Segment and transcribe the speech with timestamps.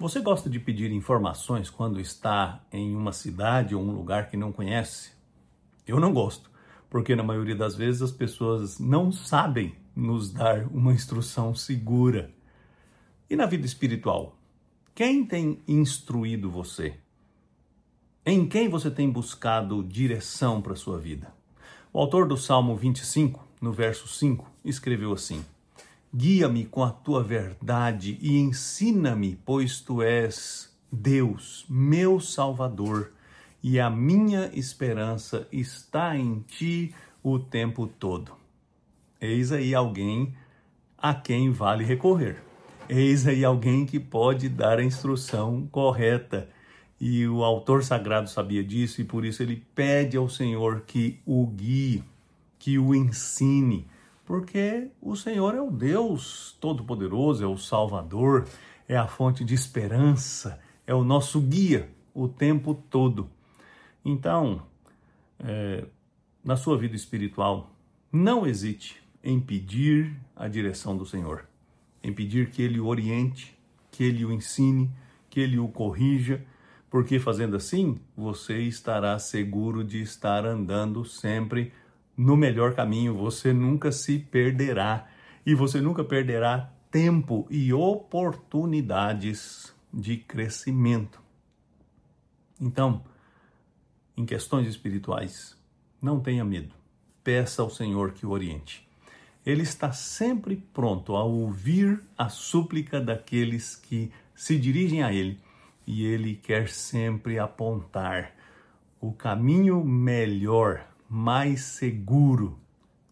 [0.00, 4.52] Você gosta de pedir informações quando está em uma cidade ou um lugar que não
[4.52, 5.10] conhece?
[5.84, 6.48] Eu não gosto,
[6.88, 12.30] porque na maioria das vezes as pessoas não sabem nos dar uma instrução segura.
[13.28, 14.38] E na vida espiritual?
[14.94, 16.94] Quem tem instruído você?
[18.24, 21.34] Em quem você tem buscado direção para a sua vida?
[21.92, 25.44] O autor do Salmo 25, no verso 5, escreveu assim:
[26.14, 33.12] Guia-me com a tua verdade e ensina-me, pois tu és Deus, meu Salvador,
[33.62, 38.32] e a minha esperança está em ti o tempo todo.
[39.20, 40.34] Eis aí alguém
[40.96, 42.42] a quem vale recorrer.
[42.88, 46.48] Eis aí alguém que pode dar a instrução correta.
[46.98, 51.46] E o autor sagrado sabia disso e por isso ele pede ao Senhor que o
[51.46, 52.02] guie,
[52.58, 53.86] que o ensine
[54.28, 58.46] porque o Senhor é o Deus Todo-Poderoso, é o Salvador,
[58.86, 63.30] é a fonte de esperança, é o nosso guia o tempo todo.
[64.04, 64.66] Então,
[65.38, 65.86] é,
[66.44, 67.74] na sua vida espiritual,
[68.12, 71.46] não hesite em pedir a direção do Senhor,
[72.02, 73.58] em pedir que Ele o oriente,
[73.90, 74.90] que Ele o ensine,
[75.30, 76.44] que Ele o corrija,
[76.90, 81.72] porque fazendo assim, você estará seguro de estar andando sempre
[82.18, 85.06] no melhor caminho, você nunca se perderá
[85.46, 91.22] e você nunca perderá tempo e oportunidades de crescimento.
[92.60, 93.04] Então,
[94.16, 95.56] em questões espirituais,
[96.02, 96.74] não tenha medo.
[97.22, 98.84] Peça ao Senhor que o oriente.
[99.46, 105.38] Ele está sempre pronto a ouvir a súplica daqueles que se dirigem a Ele
[105.86, 108.34] e Ele quer sempre apontar
[109.00, 112.58] o caminho melhor mais seguro,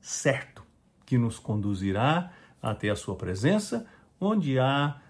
[0.01, 0.63] certo,
[1.05, 3.87] que nos conduzirá até a Sua presença,
[4.21, 5.01] onde há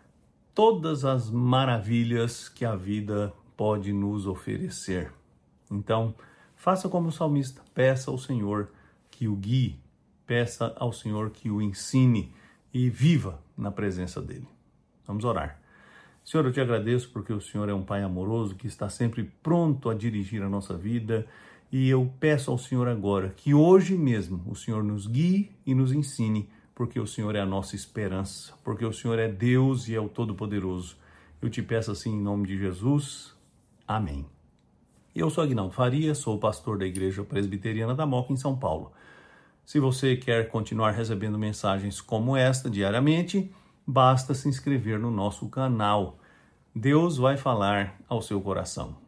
[0.55, 5.13] todas as maravilhas que a vida pode nos oferecer.
[5.71, 6.15] Então,
[6.55, 8.71] faça como o salmista, peça ao Senhor
[9.11, 9.79] que o guie,
[10.27, 12.33] peça ao Senhor que o ensine
[12.73, 14.49] e viva na presença dele.
[15.07, 15.61] Vamos orar.
[16.25, 19.89] Senhor, eu te agradeço porque o Senhor é um Pai amoroso que está sempre pronto
[19.89, 21.27] a dirigir a nossa vida
[21.71, 25.93] e eu peço ao Senhor agora que hoje mesmo o Senhor nos guie e nos
[25.93, 30.01] ensine, porque o Senhor é a nossa esperança, porque o Senhor é Deus e é
[30.01, 30.97] o Todo-Poderoso.
[31.41, 33.35] Eu te peço assim em nome de Jesus.
[33.87, 34.27] Amém.
[35.15, 38.93] Eu sou Agnaldo Faria, sou pastor da Igreja Presbiteriana da Moca em São Paulo.
[39.65, 43.51] Se você quer continuar recebendo mensagens como esta diariamente,
[43.87, 46.19] basta se inscrever no nosso canal.
[46.75, 49.06] Deus vai falar ao seu coração.